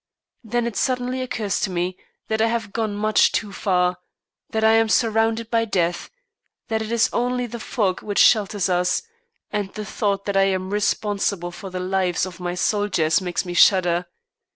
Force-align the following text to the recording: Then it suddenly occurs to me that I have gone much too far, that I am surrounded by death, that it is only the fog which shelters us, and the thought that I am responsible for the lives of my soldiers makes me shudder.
Then 0.43 0.65
it 0.65 0.75
suddenly 0.77 1.21
occurs 1.21 1.59
to 1.59 1.69
me 1.69 1.95
that 2.27 2.41
I 2.41 2.47
have 2.47 2.73
gone 2.73 2.95
much 2.95 3.31
too 3.31 3.53
far, 3.53 3.99
that 4.49 4.63
I 4.63 4.71
am 4.71 4.89
surrounded 4.89 5.51
by 5.51 5.65
death, 5.65 6.09
that 6.69 6.81
it 6.81 6.91
is 6.91 7.07
only 7.13 7.45
the 7.45 7.59
fog 7.59 8.01
which 8.01 8.17
shelters 8.17 8.67
us, 8.67 9.03
and 9.51 9.71
the 9.75 9.85
thought 9.85 10.25
that 10.25 10.35
I 10.35 10.45
am 10.45 10.71
responsible 10.71 11.51
for 11.51 11.69
the 11.69 11.79
lives 11.79 12.25
of 12.25 12.39
my 12.39 12.55
soldiers 12.55 13.21
makes 13.21 13.45
me 13.45 13.53
shudder. 13.53 14.07